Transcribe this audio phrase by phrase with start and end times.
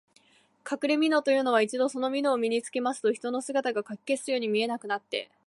[0.63, 5.29] かくれみのというのは、一度そのみのを身につけますと、人の姿がかき消すように見えなくなって、